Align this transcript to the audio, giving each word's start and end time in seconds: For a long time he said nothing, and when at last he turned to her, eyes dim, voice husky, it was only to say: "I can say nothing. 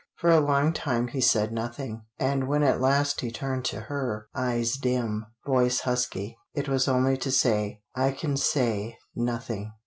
For 0.15 0.31
a 0.31 0.39
long 0.39 0.73
time 0.73 1.09
he 1.09 1.21
said 1.21 1.51
nothing, 1.51 2.05
and 2.17 2.47
when 2.47 2.63
at 2.63 2.81
last 2.81 3.21
he 3.21 3.29
turned 3.29 3.65
to 3.65 3.81
her, 3.81 4.29
eyes 4.33 4.77
dim, 4.77 5.27
voice 5.45 5.81
husky, 5.81 6.39
it 6.55 6.67
was 6.67 6.87
only 6.87 7.17
to 7.17 7.29
say: 7.29 7.83
"I 7.93 8.09
can 8.11 8.35
say 8.35 8.97
nothing. 9.15 9.73